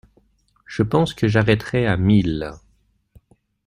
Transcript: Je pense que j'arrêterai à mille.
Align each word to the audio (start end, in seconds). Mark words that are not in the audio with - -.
Je 0.65 0.81
pense 0.81 1.13
que 1.13 1.27
j'arrêterai 1.27 1.85
à 1.85 1.95
mille. 1.95 2.51